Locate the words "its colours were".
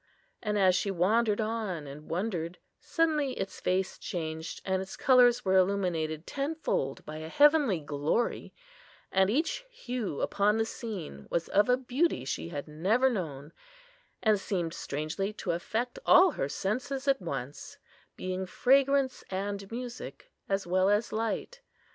4.81-5.53